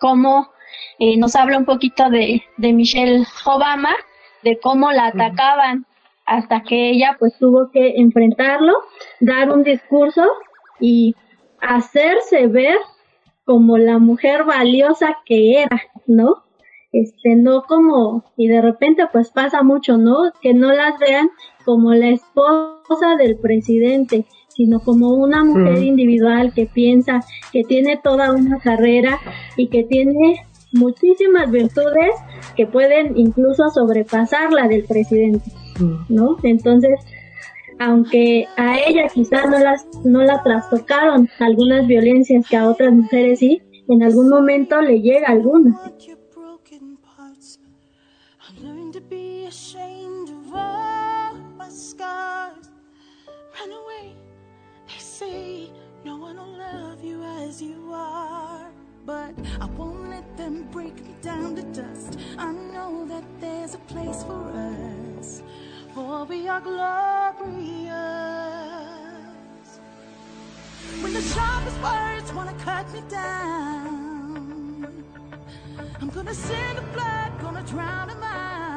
como 0.00 0.50
eh, 0.98 1.16
nos 1.16 1.36
habla 1.36 1.58
un 1.58 1.64
poquito 1.64 2.08
de, 2.10 2.42
de 2.56 2.72
Michelle 2.72 3.24
Obama, 3.44 3.90
de 4.42 4.58
cómo 4.58 4.90
la 4.90 5.06
atacaban 5.08 5.86
hasta 6.24 6.62
que 6.62 6.90
ella 6.90 7.16
pues 7.18 7.36
tuvo 7.38 7.70
que 7.70 7.96
enfrentarlo, 7.96 8.72
dar 9.20 9.50
un 9.50 9.62
discurso 9.62 10.26
y 10.80 11.14
hacerse 11.60 12.46
ver 12.46 12.78
como 13.44 13.76
la 13.76 13.98
mujer 13.98 14.44
valiosa 14.44 15.18
que 15.26 15.62
era, 15.62 15.82
¿no? 16.06 16.44
Este, 16.92 17.36
no 17.36 17.62
como, 17.62 18.24
y 18.36 18.48
de 18.48 18.60
repente 18.60 19.06
pues 19.10 19.30
pasa 19.30 19.62
mucho, 19.62 19.96
¿no? 19.96 20.32
Que 20.40 20.52
no 20.54 20.72
las 20.72 20.98
vean 20.98 21.30
como 21.64 21.94
la 21.94 22.08
esposa 22.08 23.16
del 23.18 23.36
presidente, 23.38 24.26
sino 24.54 24.80
como 24.80 25.14
una 25.14 25.44
mujer 25.44 25.78
mm. 25.78 25.84
individual 25.84 26.52
que 26.54 26.66
piensa, 26.66 27.20
que 27.52 27.62
tiene 27.64 27.98
toda 28.02 28.32
una 28.32 28.58
carrera 28.58 29.18
y 29.56 29.68
que 29.68 29.84
tiene 29.84 30.46
muchísimas 30.72 31.50
virtudes 31.50 32.14
que 32.56 32.66
pueden 32.66 33.16
incluso 33.16 33.68
sobrepasar 33.70 34.52
la 34.52 34.68
del 34.68 34.84
presidente, 34.84 35.50
mm. 35.78 36.14
¿no? 36.14 36.36
Entonces, 36.42 36.98
aunque 37.78 38.46
a 38.56 38.78
ella 38.78 39.08
quizás 39.12 39.48
no 39.48 39.58
las 39.58 39.86
no 40.04 40.22
la 40.22 40.42
trastocaron 40.42 41.28
algunas 41.40 41.86
violencias 41.86 42.46
que 42.48 42.56
a 42.56 42.68
otras 42.68 42.92
mujeres 42.92 43.40
sí, 43.40 43.62
en 43.88 44.02
algún 44.02 44.28
momento 44.28 44.80
le 44.80 45.00
llega 45.00 45.28
alguna. 45.28 45.80
But 59.04 59.34
I 59.60 59.66
won't 59.66 60.10
let 60.10 60.36
them 60.36 60.68
break 60.70 60.94
me 61.04 61.14
down 61.22 61.56
to 61.56 61.62
dust. 61.62 62.18
I 62.38 62.52
know 62.52 63.04
that 63.08 63.24
there's 63.40 63.74
a 63.74 63.78
place 63.78 64.22
for 64.22 64.52
us, 65.18 65.42
for 65.92 66.24
we 66.24 66.46
are 66.46 66.60
glorious. 66.60 67.90
When 71.00 71.12
the 71.12 71.22
sharpest 71.22 71.82
words 71.82 72.32
wanna 72.32 72.54
cut 72.60 72.92
me 72.92 73.02
down, 73.08 74.86
I'm 76.00 76.08
gonna 76.10 76.34
send 76.34 76.78
the 76.78 76.82
blood, 76.92 77.32
gonna 77.40 77.62
drown 77.64 78.06
them 78.06 78.22
out. 78.22 78.71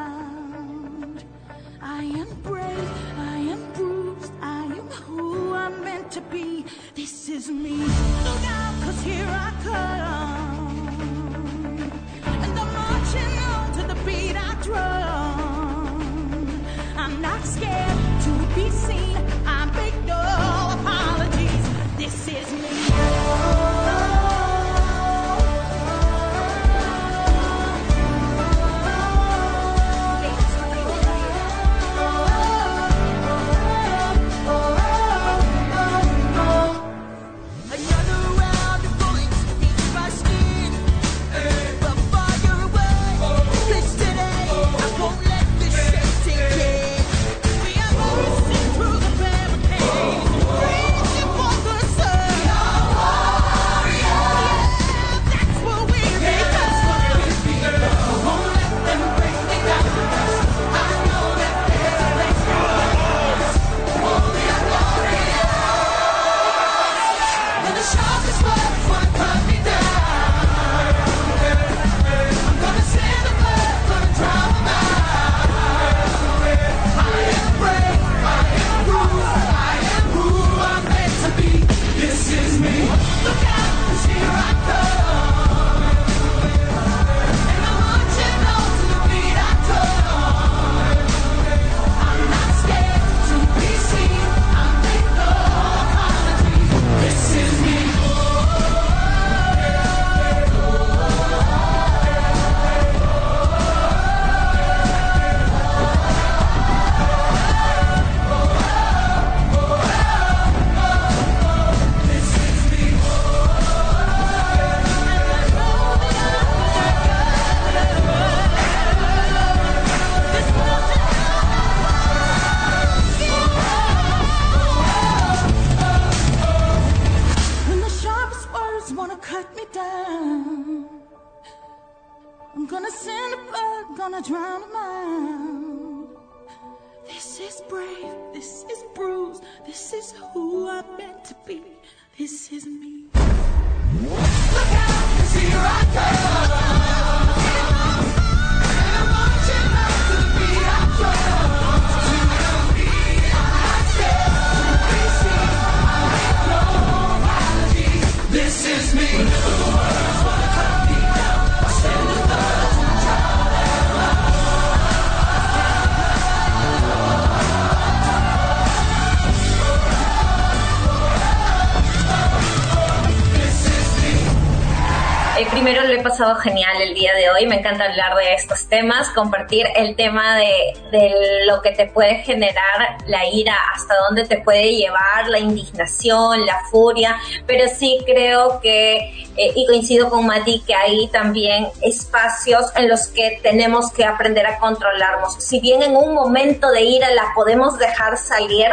Genial 176.42 176.82
el 176.82 176.94
día 176.94 177.14
de 177.16 177.30
hoy. 177.30 177.48
Me 177.48 177.56
encanta 177.56 177.86
hablar 177.86 178.16
de 178.16 178.34
estos 178.34 178.68
temas, 178.68 179.10
compartir 179.10 179.66
el 179.76 179.96
tema 179.96 180.38
de, 180.38 180.78
de, 180.92 181.46
lo 181.48 181.62
que 181.62 181.72
te 181.72 181.88
puede 181.88 182.18
generar 182.18 182.98
la 183.08 183.26
ira, 183.26 183.56
hasta 183.74 183.96
dónde 184.08 184.26
te 184.26 184.42
puede 184.42 184.76
llevar 184.76 185.28
la 185.28 185.40
indignación, 185.40 186.46
la 186.46 186.60
furia. 186.70 187.18
Pero 187.48 187.68
sí 187.70 188.00
creo 188.06 188.60
que, 188.62 188.98
eh, 189.38 189.54
y 189.56 189.66
coincido 189.66 190.10
con 190.10 190.26
Mati, 190.28 190.62
que 190.66 190.76
hay 190.76 191.08
también 191.08 191.68
espacios 191.82 192.66
en 192.76 192.88
los 192.88 193.08
que 193.08 193.40
tenemos 193.42 193.92
que 193.92 194.06
aprender 194.06 194.46
a 194.46 194.60
controlarnos. 194.60 195.36
Si 195.44 195.60
bien 195.60 195.82
en 195.82 195.96
un 195.96 196.14
momento 196.14 196.70
de 196.72 196.82
ira 196.82 197.10
la 197.12 197.34
podemos 197.34 197.80
dejar 197.80 198.18
salir, 198.18 198.68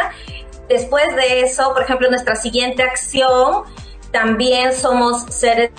después 0.69 1.15
de 1.15 1.41
eso, 1.41 1.73
por 1.73 1.83
ejemplo, 1.83 2.09
nuestra 2.09 2.35
siguiente 2.35 2.83
acción 2.83 3.63
también 4.13 4.73
somos 4.73 5.23
seres 5.29 5.71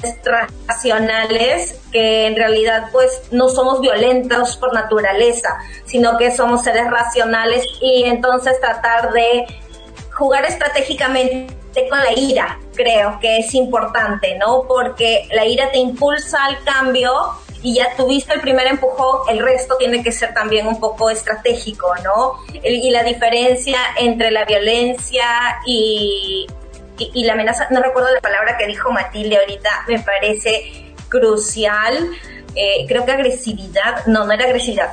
racionales 0.67 1.81
que 1.93 2.27
en 2.27 2.35
realidad 2.35 2.89
pues 2.91 3.23
no 3.31 3.49
somos 3.49 3.81
violentos 3.81 4.57
por 4.57 4.75
naturaleza, 4.75 5.57
sino 5.87 6.19
que 6.19 6.35
somos 6.35 6.65
seres 6.65 6.91
racionales 6.91 7.65
y 7.81 8.03
entonces 8.05 8.61
tratar 8.61 9.13
de 9.13 9.47
jugar 10.13 10.45
estratégicamente 10.45 11.55
con 11.89 11.99
la 12.01 12.13
ira, 12.13 12.59
creo 12.75 13.19
que 13.21 13.39
es 13.39 13.55
importante, 13.55 14.37
¿no? 14.37 14.65
Porque 14.67 15.29
la 15.33 15.47
ira 15.47 15.71
te 15.71 15.79
impulsa 15.79 16.45
al 16.45 16.63
cambio 16.65 17.13
y 17.63 17.77
ya 17.77 17.95
tuviste 17.97 18.35
el 18.35 18.41
primer 18.41 18.67
empujón, 18.67 19.21
el 19.31 19.39
resto 19.39 19.77
tiene 19.77 20.03
que 20.03 20.11
ser 20.11 20.35
también 20.35 20.67
un 20.67 20.81
poco 20.81 21.09
estratégico, 21.09 21.95
¿no? 22.03 22.35
y 22.53 22.91
la 22.91 23.05
diferencia 23.05 23.79
entre 23.97 24.31
la 24.31 24.45
violencia 24.45 25.25
y, 25.67 26.47
y, 26.99 27.25
la 27.25 27.33
amenaza, 27.33 27.67
no 27.71 27.83
recuerdo 27.83 28.13
la 28.13 28.21
palabra 28.21 28.57
que 28.57 28.67
dijo 28.67 28.91
Matilde 28.93 29.37
ahorita, 29.37 29.71
me 29.89 30.01
parece 30.01 30.95
crucial. 31.09 32.11
Eh, 32.57 32.87
creo 32.87 33.05
que 33.05 33.11
agresividad, 33.11 34.07
no, 34.07 34.25
no 34.25 34.33
era 34.33 34.45
agresividad. 34.45 34.91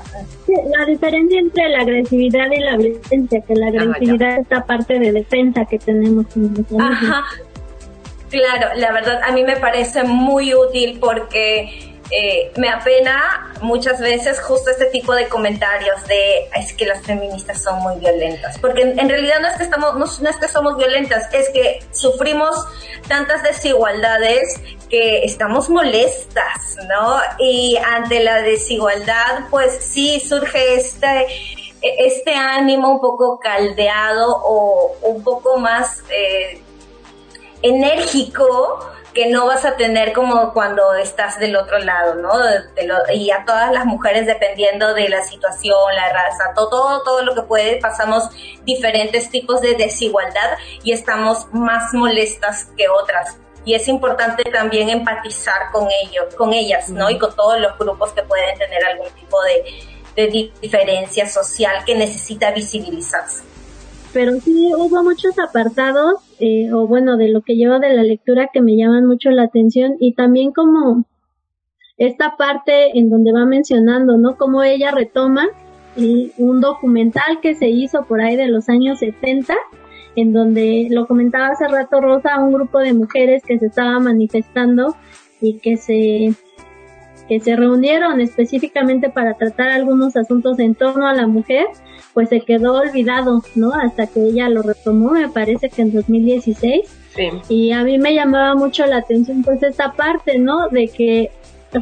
la 0.48 0.86
diferencia 0.86 1.40
entre 1.40 1.70
la 1.70 1.82
agresividad 1.82 2.48
y 2.52 2.60
la 2.60 2.76
violencia, 2.76 3.42
que 3.42 3.54
la 3.54 3.68
agresividad 3.68 4.34
es 4.34 4.40
esta 4.40 4.66
parte 4.66 4.98
de 4.98 5.12
defensa 5.12 5.66
que 5.66 5.78
tenemos 5.78 6.26
en 6.36 6.66
Ajá. 6.80 7.24
Claro, 8.32 8.70
la 8.78 8.92
verdad 8.94 9.22
a 9.24 9.32
mí 9.34 9.44
me 9.44 9.58
parece 9.58 10.04
muy 10.04 10.56
útil 10.56 10.98
porque 11.00 11.91
eh, 12.12 12.52
me 12.58 12.70
apena 12.70 13.54
muchas 13.62 14.02
veces 14.02 14.40
justo 14.42 14.70
este 14.70 14.86
tipo 14.88 15.14
de 15.14 15.30
comentarios 15.30 16.06
de 16.08 16.50
es 16.56 16.74
que 16.74 16.86
las 16.86 17.02
feministas 17.02 17.64
son 17.64 17.80
muy 17.82 17.96
violentas, 18.00 18.58
porque 18.60 18.82
en, 18.82 19.08
realidad 19.10 19.40
no 19.40 19.48
es 19.48 19.58
que 19.58 19.64
estamos, 19.64 20.20
no, 20.22 20.30
es 20.30 20.38
que 20.38 20.48
somos 20.50 20.76
violentas, 20.78 21.34
es 21.34 21.50
que 21.50 21.80
sufrimos 21.92 22.56
tantas 23.08 23.44
desigualdades 23.44 24.60
que 24.90 25.24
estamos 25.24 25.70
molestas, 25.70 26.78
¿no? 26.90 27.18
Y 27.40 27.78
ante 27.78 28.22
la 28.22 28.42
desigualdad, 28.42 29.46
pues 29.50 29.80
sí 29.82 30.20
surge 30.20 30.76
este 30.76 31.28
este 31.82 32.36
ánimo 32.36 32.92
un 32.92 33.02
poco 33.02 33.40
caldeado 33.40 34.38
o 34.44 34.98
un 35.02 35.24
poco 35.24 35.58
más 35.58 36.04
eh, 36.12 36.62
enérgico 37.64 38.91
que 39.14 39.30
no 39.30 39.46
vas 39.46 39.66
a 39.66 39.76
tener 39.76 40.14
como 40.14 40.54
cuando 40.54 40.94
estás 40.96 41.40
del 41.40 41.56
otro 41.56 41.80
lado, 41.80 42.16
¿no? 42.16 42.32
y 43.14 43.32
a 43.32 43.44
todas 43.46 43.72
las 43.72 43.86
mujeres 43.86 44.26
dependiendo 44.26 44.94
de 44.94 45.10
la 45.10 45.24
situación, 45.24 45.78
la 45.96 46.12
raza, 46.14 46.54
todo, 46.56 46.70
todo, 46.70 47.04
todo 47.04 47.24
lo 47.24 47.36
que 47.36 47.42
puede, 47.44 47.78
pasamos 47.78 48.30
diferentes 48.64 49.30
tipos 49.30 49.62
de 49.62 49.76
desigualdad 49.76 50.58
y 50.84 50.94
estamos 50.94 51.48
más 51.52 51.94
molestas 51.94 52.70
que 52.78 52.88
otras. 52.88 53.38
Y 53.64 53.76
es 53.76 53.88
importante 53.88 54.44
también 54.46 54.90
empatizar 54.90 55.72
con 55.72 55.88
ellos, 56.04 56.34
con 56.36 56.52
ellas, 56.52 56.90
¿no? 56.90 57.10
Y 57.12 57.20
con 57.20 57.36
todos 57.36 57.60
los 57.60 57.78
grupos 57.78 58.12
que 58.14 58.24
pueden 58.24 58.58
tener 58.58 58.84
algún 58.86 59.10
tipo 59.12 59.38
de, 59.44 59.64
de 60.16 60.52
diferencia 60.62 61.30
social 61.30 61.84
que 61.86 61.94
necesita 61.94 62.52
visibilizarse 62.52 63.52
pero 64.14 64.34
sí 64.42 64.72
hubo 64.76 65.04
muchos 65.04 65.38
apartados, 65.40 66.16
eh, 66.42 66.74
o 66.74 66.88
bueno, 66.88 67.18
de 67.18 67.30
lo 67.30 67.42
que 67.42 67.56
llevo 67.56 67.80
de 67.80 67.94
la 67.94 68.04
lectura 68.04 68.50
que 68.52 68.62
me 68.62 68.76
llaman 68.76 69.06
mucho 69.06 69.30
la 69.30 69.44
atención 69.44 69.96
y 70.00 70.16
también 70.16 70.52
como 70.52 71.06
esta 71.98 72.36
parte 72.36 72.98
en 72.98 73.10
donde 73.10 73.32
va 73.32 73.46
mencionando, 73.46 74.18
¿no? 74.18 74.36
Cómo 74.38 74.64
ella 74.64 74.92
retoma 74.92 75.48
un 75.96 76.62
documental 76.62 77.42
que 77.42 77.54
se 77.54 77.70
hizo 77.70 78.06
por 78.06 78.22
ahí 78.22 78.36
de 78.36 78.48
los 78.48 78.70
años 78.70 79.00
70 79.00 79.54
en 80.16 80.34
donde 80.34 80.88
lo 80.90 81.06
comentaba 81.06 81.48
hace 81.48 81.68
rato 81.68 82.02
Rosa, 82.02 82.40
un 82.40 82.54
grupo 82.54 82.80
de 82.80 82.94
mujeres 82.94 83.44
que 83.44 83.60
se 83.60 83.68
estaba 83.68 84.00
manifestando 84.00 84.96
y 85.42 85.60
que 85.60 85.78
se 85.78 86.34
que 87.32 87.40
se 87.40 87.56
reunieron 87.56 88.20
específicamente 88.20 89.10
para 89.10 89.36
tratar 89.36 89.70
algunos 89.70 90.18
asuntos 90.18 90.60
en 90.60 90.76
torno 90.76 91.08
a 91.08 91.14
la 91.14 91.28
mujer, 91.28 91.66
pues 92.14 92.28
se 92.28 92.42
quedó 92.42 92.74
olvidado, 92.74 93.42
¿no? 93.56 93.72
Hasta 93.74 94.06
que 94.08 94.22
ella 94.22 94.50
lo 94.50 94.62
retomó, 94.64 95.12
me 95.12 95.30
parece 95.30 95.70
que 95.70 95.82
en 95.82 95.94
2016. 95.94 96.82
Sí. 97.16 97.30
Y 97.48 97.72
a 97.72 97.86
mí 97.86 97.98
me 98.00 98.14
llamaba 98.14 98.56
mucho 98.56 98.86
la 98.86 98.98
atención 98.98 99.44
pues 99.44 99.64
esta 99.64 99.94
parte, 99.94 100.40
¿no? 100.40 100.68
De 100.68 100.90
que 100.90 101.32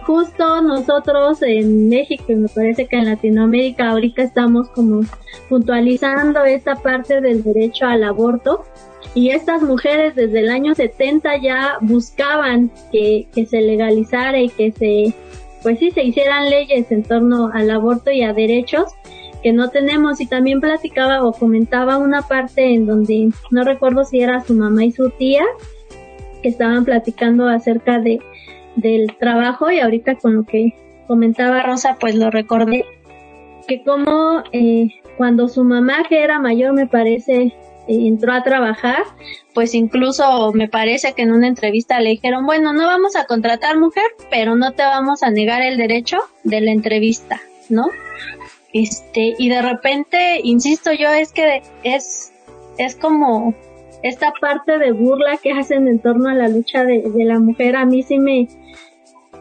justo 0.06 0.62
nosotros 0.62 1.42
en 1.42 1.90
México 1.90 2.26
y 2.28 2.36
me 2.36 2.50
parece 2.50 2.86
que 2.86 2.98
en 2.98 3.06
Latinoamérica 3.06 3.90
ahorita 3.90 4.22
estamos 4.22 4.70
como 4.70 5.02
puntualizando 5.50 6.46
esta 6.46 6.76
parte 6.76 7.22
del 7.22 7.42
derecho 7.42 7.88
al 7.88 8.04
aborto 8.04 8.66
y 9.14 9.30
estas 9.30 9.62
mujeres 9.62 10.16
desde 10.16 10.40
el 10.40 10.50
año 10.50 10.76
70 10.76 11.38
ya 11.38 11.78
buscaban 11.82 12.72
que, 12.92 13.28
que 13.34 13.46
se 13.46 13.62
legalizara 13.62 14.40
y 14.40 14.50
que 14.50 14.72
se 14.72 15.14
pues 15.62 15.80
sí 15.80 15.92
se 15.92 16.04
hicieran 16.04 16.50
leyes 16.50 16.92
en 16.92 17.04
torno 17.04 17.50
al 17.54 17.70
aborto 17.70 18.12
y 18.12 18.24
a 18.24 18.34
derechos 18.34 18.94
que 19.44 19.52
no 19.52 19.70
tenemos. 19.70 20.22
Y 20.22 20.28
también 20.28 20.62
platicaba 20.62 21.24
o 21.24 21.34
comentaba 21.34 21.98
una 21.98 22.22
parte 22.22 22.74
en 22.74 22.86
donde 22.86 23.30
no 23.52 23.64
recuerdo 23.64 24.04
si 24.04 24.22
era 24.22 24.42
su 24.42 24.54
mamá 24.54 24.86
y 24.86 24.92
su 24.92 25.10
tía 25.12 25.44
que 26.42 26.50
estaban 26.50 26.86
platicando 26.86 27.48
acerca 27.48 28.00
de 28.00 28.20
del 28.76 29.18
trabajo 29.18 29.70
y 29.72 29.80
ahorita 29.80 30.16
con 30.16 30.36
lo 30.36 30.44
que 30.44 30.74
comentaba 31.08 31.64
Rosa 31.64 31.98
pues 32.00 32.16
lo 32.16 32.30
recordé 32.30 32.86
que 33.68 33.84
como 33.84 34.44
eh, 34.54 34.88
cuando 35.20 35.50
su 35.50 35.66
mamá 35.66 36.06
que 36.08 36.24
era 36.24 36.40
mayor 36.40 36.72
me 36.72 36.88
parece 36.88 37.42
eh, 37.42 37.54
entró 37.88 38.32
a 38.32 38.42
trabajar 38.42 39.04
pues 39.54 39.76
incluso 39.76 40.54
me 40.54 40.70
parece 40.70 41.12
que 41.12 41.24
en 41.24 41.34
una 41.34 41.50
entrevista 41.50 42.00
le 42.00 42.12
dijeron 42.12 42.46
bueno 42.46 42.72
no 42.72 42.88
vamos 42.88 43.18
a 43.18 43.26
contratar 43.26 43.78
mujer 43.78 44.06
pero 44.32 44.56
no 44.56 44.72
te 44.72 44.84
vamos 44.84 45.22
a 45.22 45.30
negar 45.30 45.62
el 45.62 45.76
derecho 45.76 46.20
de 46.46 46.62
la 46.62 46.72
entrevista 46.72 47.42
no 47.68 47.90
este 48.72 49.36
y 49.38 49.50
de 49.50 49.62
repente 49.62 50.40
insisto 50.42 50.94
yo 50.94 51.10
es 51.10 51.34
que 51.34 51.64
es 51.84 52.32
es 52.78 52.96
como 52.96 53.54
esta 54.02 54.32
parte 54.40 54.78
de 54.78 54.94
burla 54.94 55.36
que 55.36 55.52
hacen 55.52 55.90
en 55.90 56.00
torno 56.00 56.30
a 56.30 56.34
la 56.34 56.48
lucha 56.48 56.86
de, 56.86 57.12
la 57.26 57.40
mujer 57.40 57.76
a 57.76 57.86
mí 57.86 58.04
sí 58.04 58.20
me, 58.20 58.48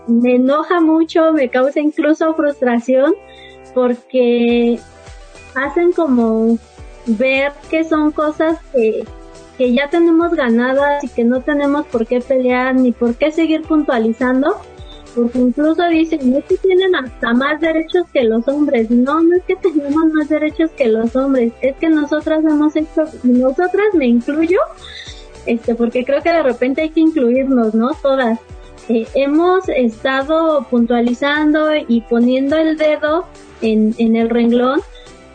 me 0.08 0.34
enoja 0.34 0.80
mucho, 0.80 1.32
me 1.32 1.48
causa 1.48 1.78
incluso 1.78 2.34
frustración 2.34 3.14
porque 3.74 4.80
hacen 5.64 5.92
como 5.92 6.58
ver 7.06 7.52
que 7.70 7.84
son 7.84 8.10
cosas 8.12 8.58
que, 8.72 9.04
que 9.56 9.72
ya 9.72 9.88
tenemos 9.88 10.32
ganadas 10.34 11.04
y 11.04 11.08
que 11.08 11.24
no 11.24 11.40
tenemos 11.40 11.86
por 11.86 12.06
qué 12.06 12.20
pelear 12.20 12.74
ni 12.74 12.92
por 12.92 13.14
qué 13.14 13.32
seguir 13.32 13.62
puntualizando 13.62 14.56
porque 15.14 15.38
incluso 15.38 15.88
dicen, 15.88 16.34
es 16.34 16.44
que 16.44 16.56
tienen 16.58 16.94
hasta 16.94 17.32
más 17.34 17.60
derechos 17.60 18.04
que 18.12 18.22
los 18.22 18.46
hombres. 18.46 18.90
No, 18.90 19.20
no 19.20 19.36
es 19.36 19.42
que 19.44 19.56
tenemos 19.56 20.04
más 20.12 20.28
derechos 20.28 20.70
que 20.76 20.86
los 20.86 21.16
hombres, 21.16 21.52
es 21.60 21.76
que 21.76 21.88
nosotras 21.88 22.44
hemos 22.44 22.76
hecho, 22.76 23.04
nosotras 23.24 23.86
me 23.94 24.06
incluyo, 24.06 24.60
este, 25.46 25.74
porque 25.74 26.04
creo 26.04 26.22
que 26.22 26.32
de 26.32 26.42
repente 26.42 26.82
hay 26.82 26.90
que 26.90 27.00
incluirnos, 27.00 27.74
¿no? 27.74 27.90
Todas. 28.00 28.38
Eh, 28.88 29.06
hemos 29.14 29.68
estado 29.68 30.66
puntualizando 30.70 31.74
y 31.76 32.00
poniendo 32.02 32.56
el 32.56 32.78
dedo 32.78 33.26
en, 33.60 33.94
en 33.98 34.16
el 34.16 34.30
renglón 34.30 34.80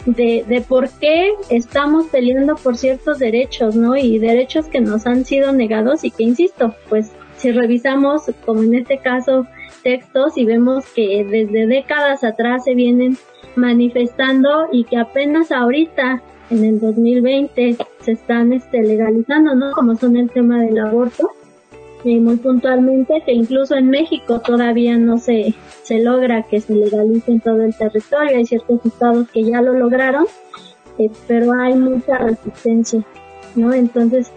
de, 0.06 0.44
de 0.48 0.62
por 0.62 0.90
qué 0.90 1.34
estamos 1.50 2.08
peleando 2.08 2.56
por 2.56 2.78
ciertos 2.78 3.20
derechos, 3.20 3.76
¿no? 3.76 3.96
Y 3.96 4.20
derechos 4.20 4.68
que 4.68 4.82
nos 4.82 5.06
han 5.06 5.26
sido 5.26 5.52
negados 5.52 6.04
y 6.04 6.12
que, 6.12 6.24
insisto, 6.24 6.76
pues 6.90 7.12
si 7.38 7.52
revisamos, 7.52 8.24
como 8.46 8.64
en 8.64 8.76
este 8.76 9.00
caso, 9.00 9.48
textos 9.84 10.38
y 10.38 10.46
vemos 10.46 10.86
que 10.94 11.26
desde 11.30 11.68
décadas 11.68 12.24
atrás 12.24 12.64
se 12.64 12.74
vienen 12.74 13.18
manifestando 13.56 14.68
y 14.72 14.86
que 14.86 14.98
apenas 14.98 15.52
ahorita 15.52 16.22
en 16.50 16.64
el 16.64 16.80
2020 16.80 17.78
se 18.02 18.12
están 18.12 18.54
este, 18.54 18.82
legalizando, 18.82 19.56
¿no? 19.56 19.72
Como 19.72 19.96
son 19.96 20.18
el 20.18 20.30
tema 20.30 20.62
del 20.62 20.80
aborto, 20.80 21.30
y 22.04 22.20
muy 22.20 22.38
puntualmente 22.38 23.22
que 23.26 23.34
incluso 23.34 23.76
en 23.76 23.90
México 23.90 24.40
todavía 24.42 24.98
no 24.98 25.18
se, 25.18 25.54
se 25.84 26.00
logra 26.00 26.44
que 26.44 26.60
se 26.60 26.74
legalice 26.74 27.32
en 27.32 27.40
todo 27.40 27.64
el 27.64 27.76
territorio, 27.76 28.38
hay 28.38 28.46
ciertos 28.46 28.86
estados 28.86 29.30
que 29.30 29.44
ya 29.44 29.62
lo 29.62 29.74
lograron, 29.74 30.26
eh, 30.98 31.10
pero 31.28 31.54
hay 31.54 31.76
mucha 31.76 32.18
resistencia, 32.18 33.04
¿no? 33.56 33.74
Entonces, 33.74 34.32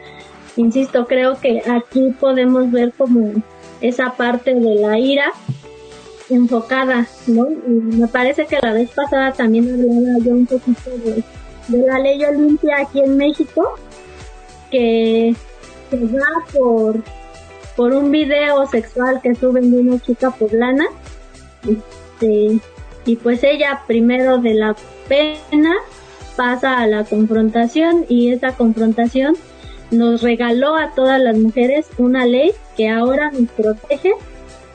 insisto, 0.56 1.06
creo 1.06 1.40
que 1.40 1.62
aquí 1.68 2.14
podemos 2.20 2.70
ver 2.70 2.92
como 2.92 3.32
esa 3.80 4.14
parte 4.16 4.54
de 4.54 4.74
la 4.76 4.98
ira 4.98 5.32
enfocada, 6.30 7.06
¿no? 7.26 7.48
Y 7.50 7.70
me 7.70 8.08
parece 8.08 8.46
que 8.46 8.58
la 8.62 8.72
vez 8.72 8.90
pasada 8.90 9.32
también 9.32 9.68
hablaba 9.72 10.24
yo 10.24 10.32
un 10.32 10.46
poquito 10.46 10.90
de, 11.04 11.22
la 11.68 11.98
ley 11.98 12.24
Olimpia 12.24 12.76
aquí 12.80 13.00
en 13.00 13.16
México, 13.16 13.74
que 14.70 15.34
se 15.90 15.96
va 15.96 16.26
por, 16.52 17.02
por 17.76 17.92
un 17.92 18.10
video 18.10 18.66
sexual 18.66 19.20
que 19.22 19.34
suben 19.34 19.70
de 19.70 19.78
una 19.80 20.00
chica 20.00 20.30
poblana, 20.30 20.86
este, 21.62 22.58
y 23.04 23.16
pues 23.16 23.44
ella 23.44 23.82
primero 23.86 24.38
de 24.38 24.54
la 24.54 24.76
pena 25.08 25.74
pasa 26.36 26.80
a 26.80 26.86
la 26.86 27.04
confrontación 27.04 28.04
y 28.08 28.32
esa 28.32 28.52
confrontación 28.52 29.36
nos 29.90 30.22
regaló 30.22 30.76
a 30.76 30.90
todas 30.90 31.20
las 31.20 31.36
mujeres 31.36 31.86
una 31.98 32.26
ley 32.26 32.52
que 32.76 32.88
ahora 32.88 33.30
nos 33.30 33.50
protege 33.50 34.12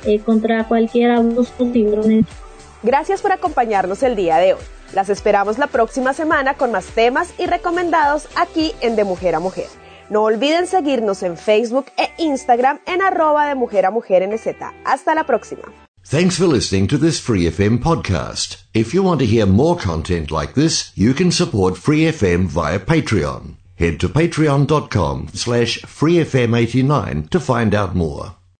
eh, 0.05 0.19
contra 0.19 0.67
cualquier 0.67 1.11
abuso 1.11 1.65
violencia. 1.65 2.35
Gracias 2.83 3.21
por 3.21 3.31
acompañarnos 3.31 4.01
el 4.03 4.15
día 4.15 4.37
de 4.37 4.53
hoy. 4.53 4.61
Las 4.93 5.09
esperamos 5.09 5.57
la 5.57 5.67
próxima 5.67 6.13
semana 6.13 6.55
con 6.55 6.71
más 6.71 6.85
temas 6.87 7.33
y 7.37 7.45
recomendados 7.45 8.27
aquí 8.35 8.73
en 8.81 8.95
De 8.95 9.03
Mujer 9.03 9.35
a 9.35 9.39
Mujer. 9.39 9.67
No 10.11 10.23
olviden 10.23 10.67
seguirnos 10.67 11.23
en 11.23 11.37
Facebook 11.37 11.85
e 11.97 12.09
Instagram 12.21 12.79
en 12.85 13.01
arroba 13.01 13.47
de 13.47 13.55
Mujer 13.55 13.85
a 13.85 13.91
Mujer 13.91 14.27
NZ. 14.27 14.47
Hasta 14.83 15.15
la 15.15 15.23
próxima. 15.23 15.71
Thanks 16.03 16.37
for 16.37 16.47
listening 16.47 16.87
to 16.87 16.97
this 16.97 17.17
Free 17.21 17.45
FM 17.49 17.79
podcast. 17.79 18.57
If 18.73 18.93
you 18.93 19.03
want 19.03 19.21
to 19.21 19.25
hear 19.25 19.45
more 19.45 19.79
content 19.79 20.29
like 20.29 20.53
this, 20.53 20.91
you 20.95 21.13
can 21.13 21.31
support 21.31 21.77
Free 21.77 22.11
FM 22.11 22.47
via 22.47 22.79
Patreon. 22.79 23.55
Head 23.77 24.01
to 24.01 24.09
patreon.com 24.09 25.29
slash 25.33 25.79
freefm89 25.83 27.29
to 27.29 27.39
find 27.39 27.73
out 27.73 27.95
more. 27.95 28.35